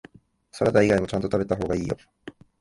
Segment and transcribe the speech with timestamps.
[0.51, 1.95] サラダ以外もちゃんと食べた方がいいよ